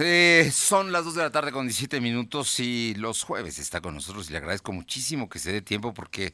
[0.00, 3.94] Eh, son las 2 de la tarde con 17 minutos y los jueves está con
[3.94, 6.32] nosotros y le agradezco muchísimo que se dé tiempo porque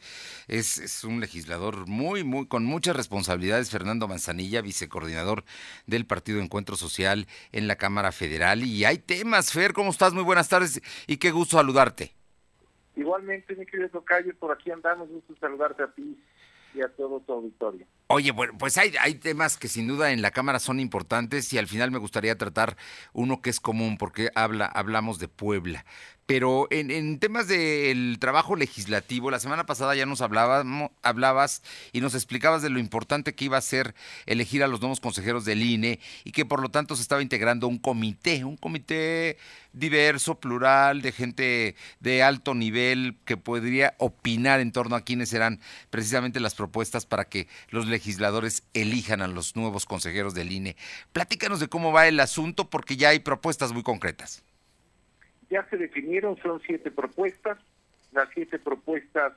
[0.49, 5.45] es, un legislador muy, muy, con muchas responsabilidades, Fernando Manzanilla, vicecoordinador
[5.87, 8.63] del Partido Encuentro Social en la Cámara Federal.
[8.63, 10.13] Y hay temas, Fer, ¿cómo estás?
[10.13, 12.13] Muy buenas tardes y qué gusto saludarte.
[12.97, 16.19] Igualmente, mi querido Tocayo, por aquí andamos, gusto saludarte a ti
[16.75, 17.87] y a todo tu auditorio.
[18.07, 21.67] Oye, bueno, pues hay, temas que sin duda en la Cámara son importantes y al
[21.67, 22.77] final me gustaría tratar
[23.15, 25.87] uno que es común porque habla, hablamos de Puebla.
[26.27, 32.01] Pero en, en temas del trabajo legislativo, la semana pasada ya nos hablábamos, hablabas y
[32.01, 33.95] nos explicabas de lo importante que iba a ser
[34.27, 37.69] elegir a los nuevos consejeros del INE y que por lo tanto se estaba integrando
[37.69, 39.39] un comité, un comité
[39.75, 45.61] diverso, plural, de gente de alto nivel que podría opinar en torno a quiénes serán
[45.91, 50.77] precisamente las propuestas para que los legisladores elijan a los nuevos consejeros del INE.
[51.13, 54.45] Platícanos de cómo va el asunto porque ya hay propuestas muy concretas
[55.55, 57.59] ya se definieron, son siete propuestas.
[58.13, 59.35] Las siete propuestas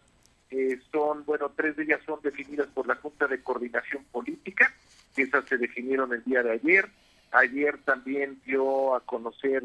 [0.49, 4.73] eh, son, bueno, tres de ellas son definidas por la Junta de Coordinación Política,
[5.15, 6.89] que esas se definieron el día de ayer.
[7.31, 9.63] Ayer también dio a conocer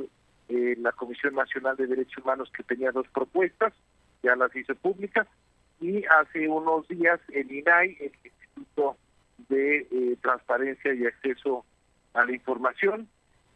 [0.50, 3.72] eh, la Comisión Nacional de Derechos Humanos que tenía dos propuestas,
[4.22, 5.26] ya las hizo públicas.
[5.80, 8.12] Y hace unos días el INAI, el
[9.48, 11.64] De eh, Transparencia y Acceso
[12.14, 13.08] a la Información,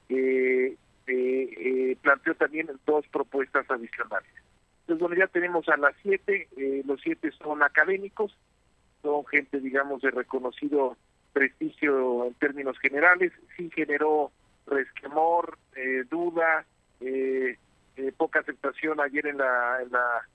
[0.08, 4.28] eh, eh, eh, planteó también dos propuestas adicionales.
[4.80, 8.36] Entonces, bueno, ya tenemos a las siete, eh, los siete son académicos,
[9.02, 10.96] son gente, digamos, de reconocido
[11.32, 14.32] prestigio en términos generales, sí generó
[14.66, 15.58] resquemor,
[16.10, 16.64] duda,
[18.16, 20.26] poca aceptación ayer en la, en la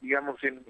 [0.00, 0.62] digamos, en,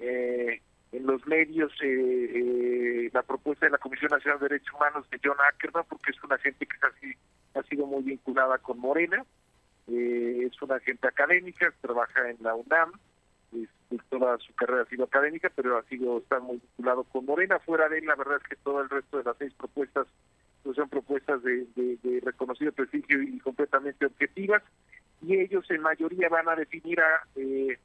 [0.91, 5.19] en los medios eh, eh, la propuesta de la Comisión Nacional de Derechos Humanos de
[5.23, 7.13] John Ackerman, porque es una gente que casi
[7.55, 9.23] ha sido muy vinculada con Morena,
[9.87, 12.91] eh, es una gente académica, trabaja en la UNAM,
[14.09, 17.59] toda su carrera ha sido académica, pero ha sido está muy vinculado con Morena.
[17.59, 20.07] Fuera de él, la verdad es que todo el resto de las seis propuestas
[20.63, 24.61] pues, son propuestas de, de, de, reconocido prestigio y completamente objetivas,
[25.21, 27.77] y ellos en mayoría van a definir a eh,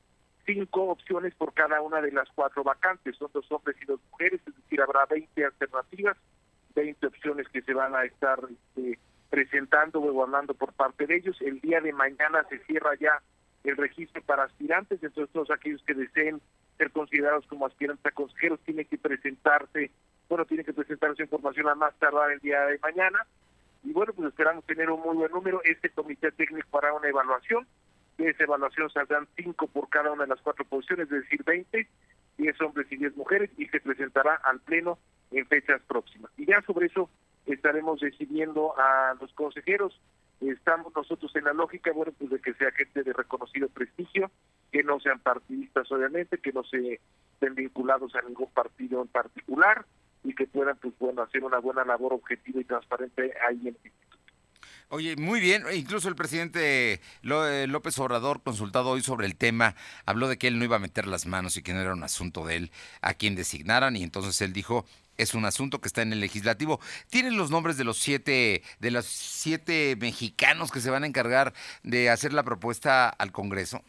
[0.45, 3.17] cinco opciones por cada una de las cuatro vacantes.
[3.17, 6.17] Son dos hombres y dos mujeres, es decir, habrá 20 alternativas,
[6.75, 8.99] 20 opciones que se van a estar este,
[9.31, 11.37] presentando o evaluando por parte de ellos.
[11.41, 13.21] El día de mañana se cierra ya
[13.65, 16.41] el registro para aspirantes, entonces todos aquellos que deseen
[16.77, 19.91] ser considerados como aspirantes a consejeros tienen que presentarse,
[20.29, 23.27] bueno, tienen que presentar su información a más tardar el día de mañana.
[23.83, 25.61] Y bueno, pues esperamos tener un muy buen número.
[25.65, 27.67] Este comité técnico hará una evaluación.
[28.19, 31.89] De esa evaluación saldrán cinco por cada una de las cuatro posiciones, es decir, 20,
[32.39, 34.99] 10 hombres y 10 mujeres, y se presentará al Pleno
[35.31, 36.31] en fechas próximas.
[36.37, 37.11] Y ya sobre eso
[37.47, 40.01] estaremos decidiendo a los consejeros.
[40.41, 44.31] Estamos nosotros en la lógica, bueno, pues de que sea gente de reconocido prestigio,
[44.71, 47.01] que no sean partidistas obviamente, que no se
[47.35, 49.85] estén vinculados a ningún partido en particular
[50.23, 53.93] y que puedan, pues bueno, hacer una buena labor objetiva y transparente ahí en el
[54.89, 55.65] Oye, muy bien.
[55.75, 59.75] Incluso el presidente López Obrador, consultado hoy sobre el tema,
[60.07, 62.05] habló de que él no iba a meter las manos y que no era un
[62.05, 63.97] asunto de él a quien designaran.
[63.97, 64.87] Y entonces él dijo,
[65.17, 66.81] es un asunto que está en el legislativo.
[67.11, 71.55] ¿Tienen los nombres de los siete, de los siete mexicanos que se van a encargar
[71.83, 73.83] de hacer la propuesta al Congreso?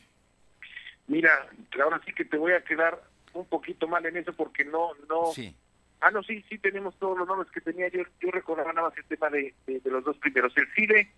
[1.07, 1.47] Mira,
[1.83, 5.31] ahora sí que te voy a quedar un poquito mal en eso porque no, no.
[5.33, 5.55] Sí.
[6.01, 8.03] Ah, no, sí, sí tenemos todos los nombres que tenía yo.
[8.19, 10.55] Yo recordaba nada más el tema de, de, de los dos primeros.
[10.57, 11.09] El CIDE,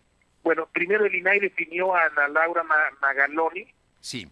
[0.43, 2.63] bueno, primero el INAI definió a Ana Laura
[3.01, 3.67] Magaloni.
[3.99, 4.27] Sí.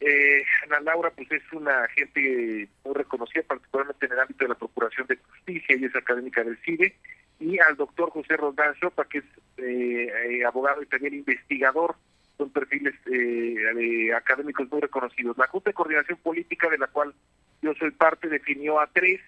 [0.00, 4.54] Eh, Ana Laura pues es una gente muy reconocida, particularmente en el ámbito de la
[4.54, 6.96] Procuración de Justicia, y es académica del CIDE,
[7.38, 9.24] y al doctor José Roldán Chopa, que es
[9.58, 11.96] eh, eh, abogado y también investigador,
[12.38, 15.36] son perfiles eh, académicos muy reconocidos.
[15.36, 17.14] La Junta de Coordinación Política, de la cual
[17.60, 19.20] yo soy parte, definió a tres.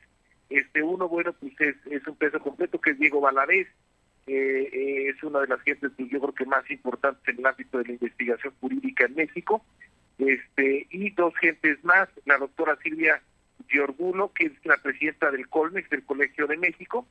[0.59, 3.69] Este uno, bueno, pues es, es un peso completo, que es Diego Valadez,
[4.27, 7.85] es una de las gentes, pues, yo creo que más importantes en el ámbito de
[7.85, 9.65] la investigación jurídica en México
[10.19, 13.21] este y dos gentes más, la doctora Silvia
[13.69, 17.07] Giorgulo, que es la presidenta del Colmex, del Colegio de México,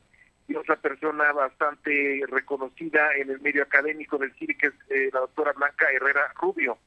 [0.47, 5.21] y otra persona bastante reconocida en el medio académico del CIRI, que es eh, la
[5.21, 6.77] doctora Blanca Herrera Rubio.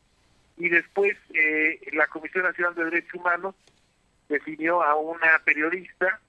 [0.56, 3.54] Y después eh, la Comisión Nacional de Derechos Humanos
[4.28, 6.20] definió a una periodista,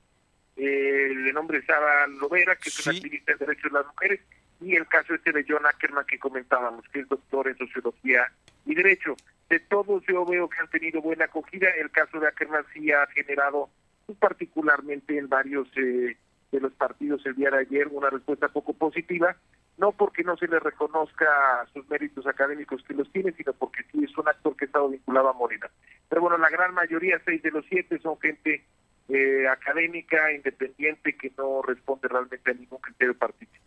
[0.58, 2.90] eh, de nombre Sara Lovera, que es Sí.
[2.90, 4.22] una activista de derechos de las mujeres,
[4.62, 8.32] y el caso este de John Ackerman que comentábamos, que es doctor en sociología
[8.66, 9.16] y derecho.
[9.50, 13.06] De todos yo veo que han tenido buena acogida, el caso de Ackerman sí ha
[13.08, 13.70] generado,
[14.06, 16.18] pues, particularmente en varios eh,
[16.52, 19.36] de los partidos el día de ayer, una respuesta poco positiva,
[19.78, 21.28] no porque no se le reconozca
[21.74, 24.90] sus méritos académicos que los tiene, sino porque sí es un actor que ha estado
[24.90, 25.70] vinculado a Morena.
[26.08, 28.64] Pero bueno, la gran mayoría, seis de los siete, son gente
[29.10, 33.60] eh, académica, independiente, que no responde realmente a ningún criterio partícipe.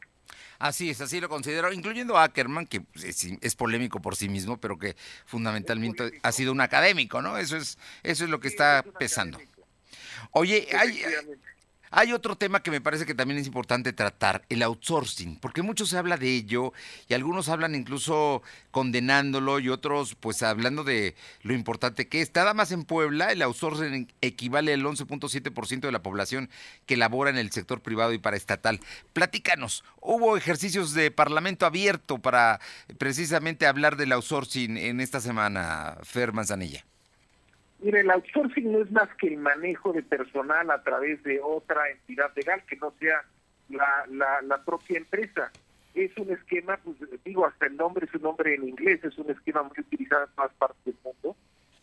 [0.58, 4.76] Así es, así lo considero, incluyendo a Ackerman, que es, polémico por sí mismo, pero
[4.76, 7.38] que fundamentalmente ha sido un académico, ¿no?
[7.38, 9.38] Eso es, eso es lo que está pesando.
[10.32, 11.00] Oye, hay,
[11.90, 15.86] hay otro tema que me parece que también es importante tratar, el outsourcing, porque mucho
[15.86, 16.72] se habla de ello
[17.08, 22.34] y algunos hablan incluso condenándolo y otros pues hablando de lo importante que es.
[22.34, 26.50] Nada más en Puebla el outsourcing equivale al 11.7% de la población
[26.86, 28.80] que labora en el sector privado y paraestatal.
[29.12, 32.60] Platícanos, hubo ejercicios de parlamento abierto para
[32.98, 36.84] precisamente hablar del outsourcing en esta semana, Fer Manzanilla.
[37.80, 41.88] Mire, el outsourcing no es más que el manejo de personal a través de otra
[41.90, 43.22] entidad legal que no sea
[43.68, 45.52] la propia empresa.
[45.94, 49.30] Es un esquema, pues digo, hasta el nombre es un nombre en inglés, es un
[49.30, 51.36] esquema muy utilizado en todas partes del mundo.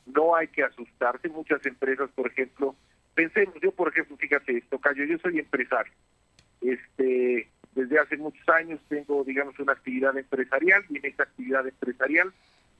[0.05, 1.27] No hay que asustarse.
[1.29, 2.75] Muchas empresas, por ejemplo,
[3.13, 5.91] pensemos, yo por ejemplo, fíjate esto, Cayo, yo soy empresario.
[6.61, 12.31] Este, desde hace muchos años tengo, digamos, una actividad empresarial y en esa actividad empresarial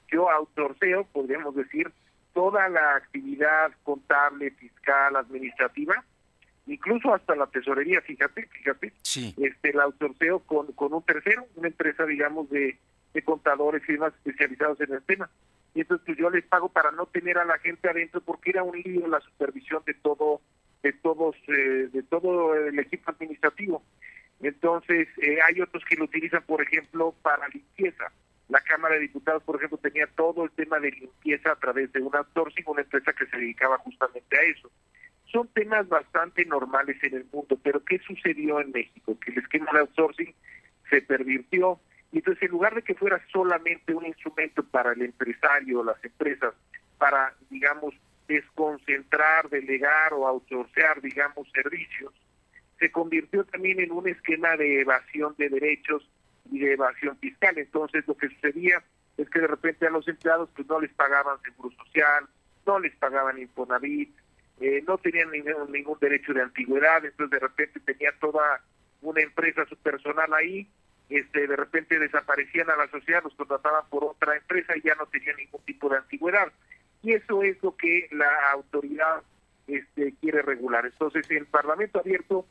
[0.08, 1.90] yo outsourceo, podríamos decir,
[2.36, 6.04] toda la actividad contable, fiscal, administrativa,
[6.66, 8.92] incluso hasta la tesorería, fíjate, fíjate,
[9.38, 12.78] este el outsourceo con, con un tercero, una empresa, digamos, de,
[13.14, 15.30] de contadores y demás especializados en el tema.
[15.74, 18.62] Y entonces pues, yo les pago para no tener a la gente adentro porque era
[18.62, 20.42] un lío la supervisión de todo
[20.82, 23.82] de todos eh, de todo el equipo administrativo.
[24.40, 28.12] Entonces, eh, hay otros que lo utilizan, por ejemplo, para limpieza.
[28.48, 32.00] La Cámara de Diputados, por ejemplo, tenía todo el tema de limpieza a través de
[32.00, 34.70] un outsourcing, una empresa que se dedicaba justamente a eso.
[35.32, 39.18] Son temas bastante normales en el mundo, pero ¿qué sucedió en México?
[39.18, 40.32] Que el esquema de outsourcing
[40.88, 41.80] se pervirtió
[42.12, 46.02] y entonces en lugar de que fuera solamente un instrumento para el empresario o las
[46.04, 46.54] empresas,
[46.98, 47.94] para, digamos,
[48.28, 52.12] desconcentrar, delegar o outsourcear, digamos, servicios,
[52.78, 56.08] se convirtió también en un esquema de evasión de derechos
[56.50, 57.56] y de evasión fiscal.
[57.58, 58.82] Entonces lo que sucedía
[59.16, 62.26] es que de repente a los empleados pues no les pagaban seguro social,
[62.66, 64.14] no les pagaban Infonavit,
[64.60, 68.62] eh, no tenían ningún, ningún derecho de antigüedad, entonces de repente tenía toda
[69.02, 70.68] una empresa su personal ahí,
[71.08, 75.06] este de repente desaparecían a la sociedad, los contrataban por otra empresa y ya no
[75.06, 76.52] tenían ningún tipo de antigüedad.
[77.02, 79.22] Y eso es lo que la autoridad
[79.66, 80.86] este, quiere regular.
[80.86, 82.46] Entonces, en el Parlamento abierto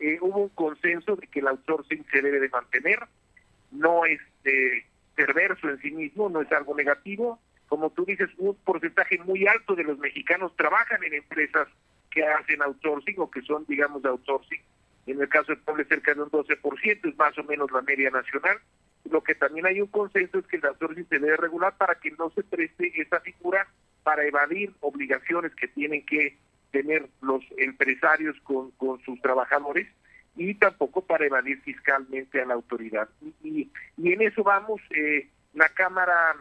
[0.00, 2.98] eh, hubo un consenso de que el outsourcing se debe de mantener,
[3.74, 4.84] no es eh,
[5.14, 7.38] perverso en sí mismo, no es algo negativo.
[7.68, 11.68] Como tú dices, un porcentaje muy alto de los mexicanos trabajan en empresas
[12.10, 14.60] que hacen outsourcing o que son, digamos, outsourcing.
[15.06, 18.10] En el caso de Puebla, cerca de un 12%, es más o menos la media
[18.10, 18.58] nacional.
[19.10, 22.10] Lo que también hay un consenso es que el outsourcing se debe regular para que
[22.12, 23.66] no se preste esa figura
[24.02, 26.38] para evadir obligaciones que tienen que
[26.70, 29.86] tener los empresarios con, con sus trabajadores
[30.36, 33.08] y tampoco para evadir fiscalmente a la autoridad.
[33.42, 36.36] Y, y en eso vamos, eh, la Cámara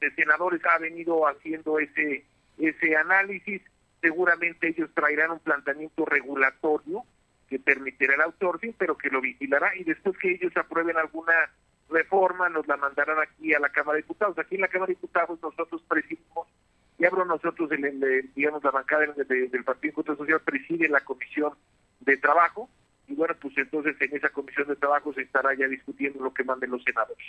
[0.00, 2.24] de Senadores ha venido haciendo ese,
[2.58, 3.62] ese análisis,
[4.00, 7.04] seguramente ellos traerán un planteamiento regulatorio
[7.48, 11.32] que permitirá el outsourcing, pero que lo vigilará y después que ellos aprueben alguna
[11.90, 14.38] reforma nos la mandarán aquí a la Cámara de Diputados.
[14.38, 16.48] Aquí en la Cámara de Diputados nosotros presidimos,
[16.98, 21.52] y abro nosotros, el, digamos, la bancada del Partido Encuentro Social preside la Comisión
[22.00, 22.68] de trabajo
[23.06, 26.44] y bueno, pues entonces en esa comisión de trabajo se estará ya discutiendo lo que
[26.44, 27.24] manden los senadores.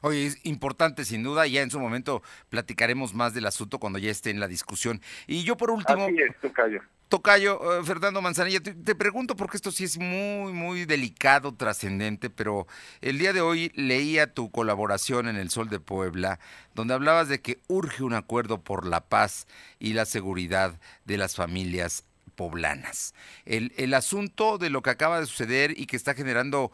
[0.00, 4.10] Oye, es importante sin duda, ya en su momento platicaremos más del asunto cuando ya
[4.10, 5.00] esté en la discusión.
[5.26, 6.04] Y yo por último...
[6.04, 6.80] Así es, Tocayo.
[7.08, 12.30] Tocayo, eh, Fernando Manzanilla, te, te, pregunto porque esto sí es muy, muy delicado, trascendente,
[12.30, 12.66] pero
[13.00, 16.40] el día de hoy leía tu colaboración en El Sol de Puebla,
[16.74, 19.46] donde hablabas de que urge un acuerdo por la paz
[19.78, 22.04] y la seguridad de las familias
[22.36, 23.14] poblanas.
[23.44, 26.70] El, el asunto de lo que acaba de suceder y que está generando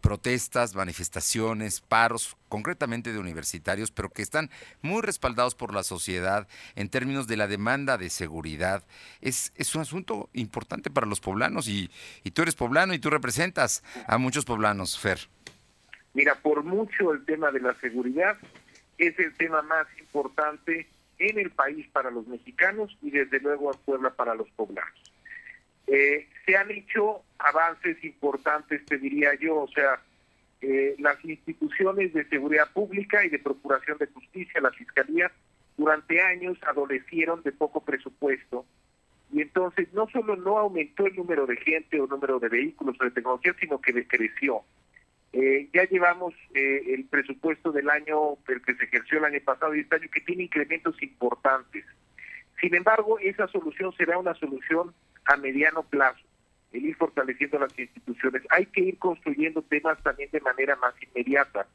[0.00, 4.50] protestas, manifestaciones, paros, concretamente de universitarios, pero que están
[4.82, 8.82] muy respaldados por la sociedad en términos de la demanda de seguridad.
[9.20, 11.90] Es, es un asunto importante para los poblanos y,
[12.24, 15.28] y tú eres poblano y tú representas a muchos poblanos, Fer.
[16.14, 18.36] Mira, por mucho el tema de la seguridad
[18.98, 20.88] es el tema más importante
[21.20, 25.12] en el país para los mexicanos y desde luego a Puebla para los poblanos.
[25.86, 30.00] Eh, se han hecho avances importantes, te diría yo, o sea,
[30.62, 35.30] eh, las instituciones de seguridad pública y de procuración de justicia, la fiscalía,
[35.76, 38.66] durante años adolecieron de poco presupuesto
[39.32, 43.04] y entonces no solo no aumentó el número de gente o número de vehículos o
[43.04, 44.62] de tecnología, sino que decreció.
[45.32, 49.74] Eh, ya llevamos eh, el presupuesto del año, el que se ejerció el año pasado
[49.74, 51.84] y este año, que tiene incrementos importantes.
[52.60, 54.92] Sin embargo, esa solución será una solución
[55.26, 56.20] a mediano plazo,
[56.72, 58.42] el ir fortaleciendo las instituciones.
[58.50, 61.66] Hay que ir construyendo temas también de manera más inmediata.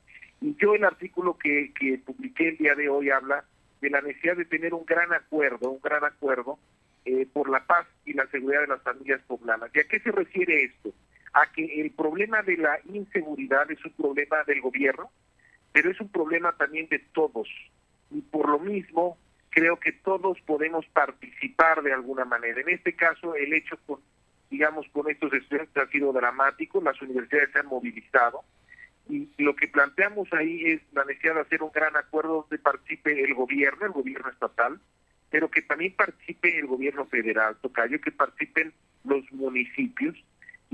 [0.41, 3.45] Y yo el artículo que, que publiqué el día de hoy habla
[3.81, 6.59] de la necesidad de tener un gran acuerdo, un gran acuerdo
[7.05, 9.69] eh, por la paz y la seguridad de las familias poblanas.
[9.73, 10.91] ¿Y a qué se refiere esto?
[11.35, 15.11] A que el problema de la inseguridad es un problema del gobierno,
[15.73, 17.49] pero es un problema también de todos.
[18.09, 19.17] Y por lo mismo,
[19.49, 22.61] creo que todos podemos participar de alguna manera.
[22.61, 23.99] En este caso, el hecho con,
[24.49, 28.45] digamos, con estos estudiantes ha sido dramático, las universidades se han movilizado,
[29.09, 33.21] y lo que planteamos ahí es la necesidad de hacer un gran acuerdo donde participe
[33.21, 34.79] el gobierno, el gobierno estatal,
[35.29, 38.73] pero que también participe el gobierno federal, Tocayo, que participen
[39.03, 40.15] los municipios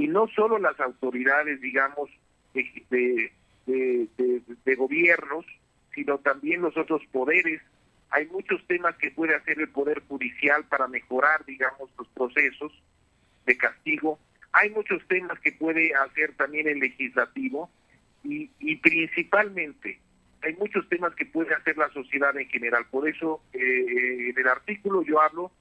[0.01, 2.09] y no solo las autoridades, digamos,
[2.55, 3.31] de,
[3.67, 5.45] de, de, gobiernos,
[5.93, 7.61] sino también los otros poderes.
[8.09, 12.71] Hay muchos temas que puede hacer el Poder Judicial para mejorar, digamos, los procesos
[13.45, 14.17] de castigo.
[14.53, 17.69] Hay muchos temas que puede hacer también el legislativo
[18.23, 19.99] y, y principalmente
[20.41, 22.87] hay muchos temas que puede hacer la sociedad en general.
[22.89, 25.51] Por eso eh, en el artículo yo hablo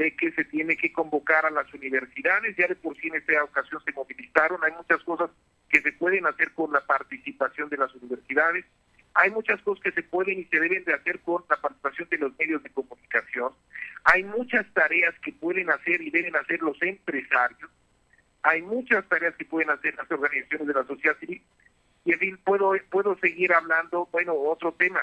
[0.00, 3.44] de que se tiene que convocar a las universidades, ya de por sí en esta
[3.44, 5.30] ocasión se movilizaron, hay muchas cosas
[5.68, 8.64] que se pueden hacer con la participación de las universidades,
[9.12, 12.16] hay muchas cosas que se pueden y se deben de hacer con la participación de
[12.16, 13.52] los medios de comunicación,
[14.04, 17.70] hay muchas tareas que pueden hacer y deben hacer los empresarios,
[18.42, 21.42] hay muchas tareas que pueden hacer las organizaciones de la sociedad civil,
[22.06, 25.00] y en fin, puedo, puedo seguir hablando, bueno, otro tema,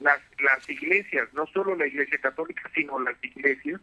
[0.00, 3.80] las, las iglesias, no solo la iglesia católica, sino las iglesias,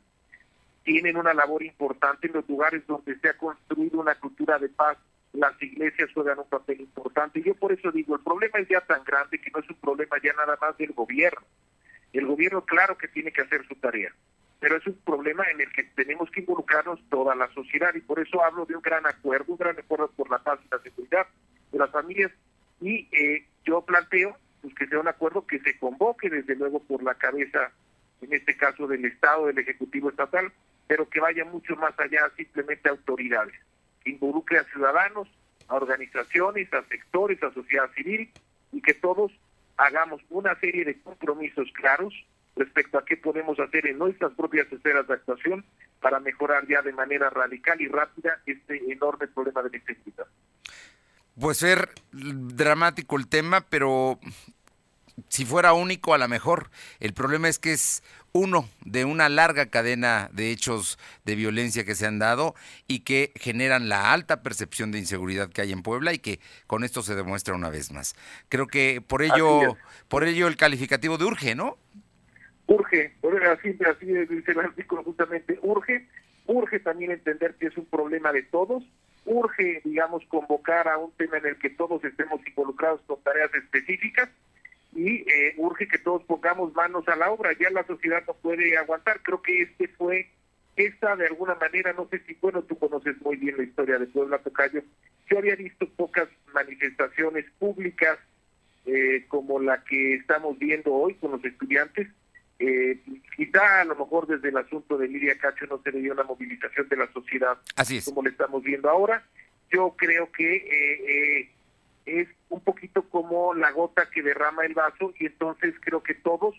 [0.87, 4.97] tienen una labor importante en los lugares donde se ha construido una cultura de paz.
[5.33, 7.43] Las iglesias juegan un papel importante.
[7.43, 10.15] Yo por eso digo, el problema es ya tan grande que no es un problema
[10.23, 11.45] ya nada más del gobierno.
[12.13, 14.15] El gobierno claro que tiene que hacer su tarea,
[14.61, 18.21] pero es un problema en el que tenemos que involucrarnos toda la sociedad y por
[18.21, 21.27] eso hablo de un gran acuerdo, un gran acuerdo por la paz y la seguridad
[21.69, 22.31] de las familias
[22.79, 27.03] y eh, yo planteo pues, que sea un acuerdo que se convoque desde luego por
[27.03, 27.73] la cabeza,
[28.21, 30.53] en este caso del Estado, del Ejecutivo Estatal,
[30.87, 33.55] pero que vaya mucho más allá simplemente a autoridades,
[34.05, 35.27] involucre a ciudadanos,
[35.67, 38.31] a organizaciones, a sectores, a sociedad civil
[38.71, 39.31] y que todos
[39.77, 42.13] hagamos una serie de compromisos claros
[42.55, 45.63] respecto a qué podemos hacer en nuestras propias esferas de actuación
[45.99, 50.27] para mejorar ya de manera radical y rápida este enorme problema de la inseguridad
[51.39, 54.19] pues ser dramático el tema, pero
[55.29, 56.69] si fuera único a lo mejor.
[56.99, 61.95] El problema es que es uno de una larga cadena de hechos de violencia que
[61.95, 62.55] se han dado
[62.87, 66.83] y que generan la alta percepción de inseguridad que hay en Puebla y que con
[66.83, 68.15] esto se demuestra una vez más.
[68.49, 71.77] Creo que por ello, por ello el calificativo de urge, ¿no?
[72.67, 73.15] Urge,
[73.49, 76.07] así, así dice el artículo justamente, urge,
[76.45, 78.83] urge también entender que es un problema de todos
[79.27, 84.29] urge, digamos, convocar a un tema en el que todos estemos involucrados con tareas específicas
[84.93, 87.51] y eh, urge que todos pongamos manos a la obra.
[87.59, 89.21] Ya la sociedad no puede aguantar.
[89.21, 90.29] Creo que este fue,
[90.75, 94.07] esta de alguna manera, no sé si, bueno, tú conoces muy bien la historia de
[94.07, 94.81] Puebla Tocayo.
[95.29, 98.17] Yo había visto pocas manifestaciones públicas
[98.85, 102.07] eh, como la que estamos viendo hoy con los estudiantes
[102.59, 102.99] eh,
[103.35, 106.23] quizá a lo mejor desde el asunto de Lidia Cacho no se le dio una
[106.23, 108.05] movilización de la sociedad Así es.
[108.05, 109.23] como lo estamos viendo ahora.
[109.69, 111.49] Yo creo que eh, eh,
[112.07, 116.55] es un poquito como la gota que derrama el vaso y entonces creo que todos,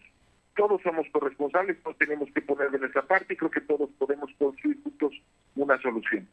[0.55, 4.31] todos somos corresponsables, todos tenemos que poner de nuestra parte y creo que todos podemos
[4.39, 5.13] construir juntos
[5.57, 6.29] una solución.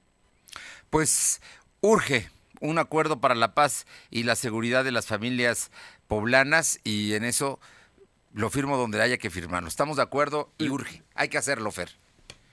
[0.89, 1.41] Pues
[1.81, 2.27] urge
[2.59, 5.71] un acuerdo para la paz y la seguridad de las familias
[6.07, 7.59] poblanas y en eso
[8.33, 9.69] lo firmo donde haya que firmarlo.
[9.69, 11.03] Estamos de acuerdo y urge.
[11.15, 11.89] Hay que hacerlo, Fer.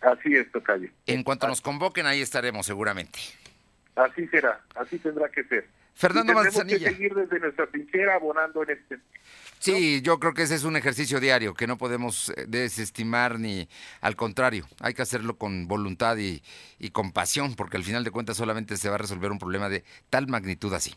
[0.01, 0.89] Así es, Tocayo.
[1.07, 3.19] En cuanto nos convoquen, ahí estaremos seguramente.
[3.97, 5.67] Así será, así tendrá que ser.
[5.95, 6.89] Fernando Manzanilla.
[6.89, 8.99] que seguir desde nuestra trinchera abonando en este.
[9.59, 13.69] Sí, yo creo que ese es un ejercicio diario que no podemos eh, desestimar ni
[14.01, 16.43] al contrario, hay que hacerlo con voluntad y,
[16.81, 19.69] y con pasión, porque al final de cuentas solamente se va a resolver un problema
[19.69, 20.95] de tal magnitud así.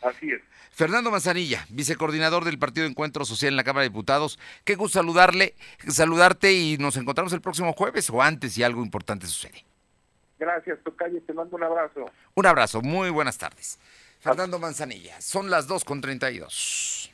[0.00, 0.40] Así es.
[0.70, 4.38] Fernando Manzanilla, vicecoordinador del Partido Encuentro Social en la Cámara de Diputados.
[4.64, 5.54] Qué gusto saludarle,
[5.88, 9.64] saludarte y nos encontramos el próximo jueves o antes si algo importante sucede.
[10.38, 12.10] Gracias, Tocayo, te mando un abrazo.
[12.34, 13.78] Un abrazo, muy buenas tardes.
[14.20, 17.12] Fernando Manzanilla, son las 2 con 32.